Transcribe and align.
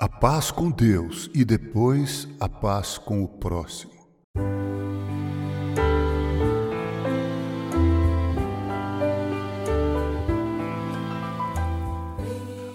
A 0.00 0.08
paz 0.08 0.52
com 0.52 0.70
Deus 0.70 1.28
e 1.34 1.44
depois 1.44 2.28
a 2.38 2.48
paz 2.48 2.96
com 2.98 3.24
o 3.24 3.26
próximo. 3.26 3.90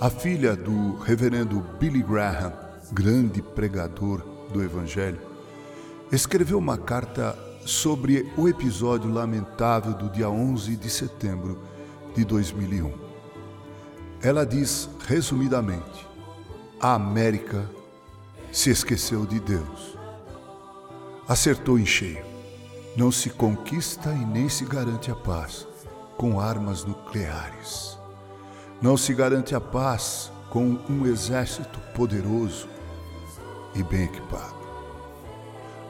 A 0.00 0.08
filha 0.08 0.56
do 0.56 0.96
reverendo 0.96 1.60
Billy 1.78 2.02
Graham, 2.02 2.54
grande 2.90 3.42
pregador 3.42 4.22
do 4.50 4.62
Evangelho, 4.62 5.20
escreveu 6.10 6.56
uma 6.56 6.78
carta 6.78 7.36
sobre 7.66 8.32
o 8.34 8.48
episódio 8.48 9.12
lamentável 9.12 9.92
do 9.92 10.08
dia 10.08 10.30
11 10.30 10.74
de 10.74 10.88
setembro 10.88 11.62
de 12.16 12.24
2001. 12.24 12.90
Ela 14.22 14.46
diz 14.46 14.88
resumidamente: 15.06 16.08
a 16.80 16.94
América 16.94 17.68
se 18.50 18.70
esqueceu 18.70 19.26
de 19.26 19.38
Deus. 19.38 19.98
Acertou 21.28 21.78
em 21.78 21.84
cheio. 21.84 22.24
Não 22.96 23.12
se 23.12 23.28
conquista 23.28 24.10
e 24.12 24.24
nem 24.24 24.48
se 24.48 24.64
garante 24.64 25.10
a 25.10 25.14
paz 25.14 25.66
com 26.16 26.40
armas 26.40 26.84
nucleares. 26.84 27.98
Não 28.80 28.96
se 28.96 29.12
garante 29.12 29.54
a 29.54 29.60
paz 29.60 30.32
com 30.48 30.78
um 30.88 31.06
exército 31.06 31.78
poderoso 31.94 32.66
e 33.74 33.82
bem 33.82 34.04
equipado. 34.04 34.58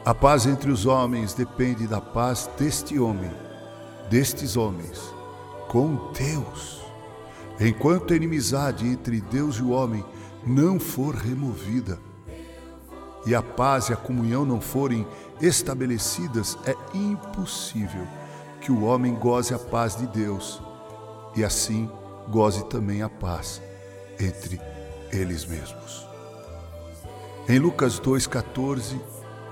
A 0.03 0.13
paz 0.13 0.45
entre 0.45 0.69
os 0.69 0.85
homens 0.85 1.33
depende 1.33 1.87
da 1.87 2.01
paz 2.01 2.49
deste 2.57 2.99
homem, 2.99 3.31
destes 4.09 4.57
homens, 4.57 5.01
com 5.69 6.11
Deus. 6.11 6.81
Enquanto 7.59 8.11
a 8.11 8.15
inimizade 8.15 8.85
entre 8.85 9.21
Deus 9.21 9.55
e 9.55 9.61
o 9.61 9.69
homem 9.69 10.03
não 10.45 10.79
for 10.79 11.15
removida 11.15 11.99
e 13.25 13.35
a 13.35 13.41
paz 13.41 13.89
e 13.89 13.93
a 13.93 13.95
comunhão 13.95 14.43
não 14.45 14.59
forem 14.59 15.07
estabelecidas, 15.39 16.57
é 16.65 16.75
impossível 16.95 18.07
que 18.59 18.71
o 18.71 18.83
homem 18.83 19.13
goze 19.13 19.53
a 19.53 19.59
paz 19.59 19.95
de 19.95 20.07
Deus 20.07 20.61
e 21.35 21.43
assim 21.43 21.89
goze 22.29 22.65
também 22.65 23.01
a 23.01 23.09
paz 23.09 23.61
entre 24.19 24.59
eles 25.11 25.45
mesmos. 25.45 26.07
Em 27.47 27.59
Lucas 27.59 27.99
2,14, 27.99 28.99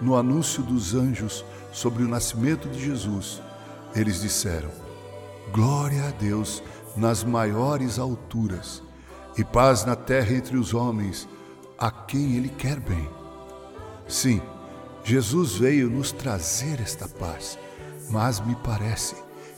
no 0.02 0.16
anúncio 0.16 0.64
dos 0.64 0.96
anjos 0.96 1.44
sobre 1.72 2.04
o 2.04 2.08
nascimento 2.08 2.70
de 2.70 2.84
Jesus, 2.84 3.42
eles 3.96 4.22
disseram: 4.22 4.70
Glória 5.52 6.08
a 6.08 6.12
Deus 6.12 6.64
nas 6.96 7.24
maiores 7.24 8.00
alturas 8.00 8.82
e 9.40 9.44
paz 9.46 9.86
na 9.86 9.96
terra 9.96 10.34
entre 10.34 10.58
os 10.58 10.74
homens, 10.74 11.26
a 11.78 11.90
quem 11.90 12.36
Ele 12.36 12.50
quer 12.50 12.78
bem. 12.78 13.10
Sim, 14.06 14.42
Jesus 15.02 15.56
veio 15.56 15.90
nos 15.90 16.12
trazer 16.12 16.82
esta 16.82 17.08
paz, 17.08 17.58
mas 18.10 18.42
me 18.42 18.54
parece 18.58 19.16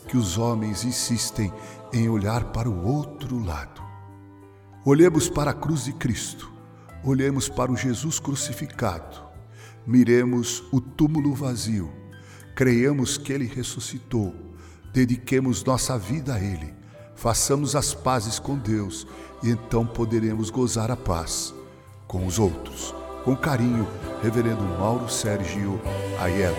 que 0.08 0.16
os 0.16 0.38
homens 0.38 0.84
insistem 0.84 1.52
em 1.92 2.08
olhar 2.08 2.52
para 2.52 2.70
o 2.70 2.86
outro 2.86 3.44
lado. 3.44 3.82
Olhemos 4.86 5.28
para 5.28 5.50
a 5.50 5.56
cruz 5.56 5.86
de 5.86 5.94
Cristo, 5.94 6.52
olhemos 7.04 7.50
para 7.50 7.72
o 7.72 7.76
Jesus 7.76 8.20
crucificado, 8.20 9.20
miremos 9.88 10.64
o 10.72 10.80
túmulo 10.80 11.34
vazio, 11.34 11.92
creiamos 12.54 13.18
que 13.18 13.34
Ele 13.34 13.48
ressuscitou, 13.48 14.36
dediquemos 14.94 15.64
nossa 15.64 15.98
vida 15.98 16.36
a 16.36 16.40
Ele 16.40 16.81
façamos 17.16 17.76
as 17.76 17.94
pazes 17.94 18.40
com 18.40 18.58
Deus 18.58 19.06
e 19.44 19.50
então 19.50 19.86
poderemos 19.86 20.50
gozar 20.50 20.92
a 20.92 20.98
paz 20.98 21.54
com 22.08 22.26
os 22.26 22.40
outros. 22.40 22.94
Com 23.24 23.36
carinho, 23.36 23.88
Reverendo 24.22 24.64
Mauro 24.64 25.10
Sérgio 25.10 25.80
Aiello. 26.20 26.56